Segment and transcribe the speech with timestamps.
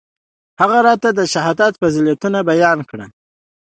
[0.61, 3.11] هغه راته د شهادت فضيلتونه بيان کړل.